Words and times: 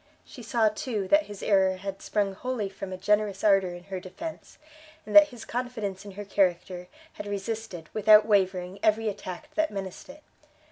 She 0.25 0.41
saw, 0.41 0.69
too, 0.69 1.07
that 1.09 1.27
his 1.27 1.43
error 1.43 1.75
had 1.77 2.01
sprung 2.01 2.33
wholly 2.33 2.69
from 2.69 2.91
a 2.91 2.97
generous 2.97 3.43
ardor 3.43 3.75
in 3.75 3.83
her 3.83 3.99
defence, 3.99 4.57
and 5.05 5.15
that 5.15 5.27
his 5.27 5.45
confidence 5.45 6.03
in 6.05 6.13
her 6.13 6.25
character, 6.25 6.87
had 7.13 7.27
resisted, 7.27 7.87
without 7.93 8.25
wavering, 8.25 8.79
every 8.81 9.09
attack 9.09 9.53
that 9.53 9.69
menaced 9.69 10.09
it. 10.09 10.23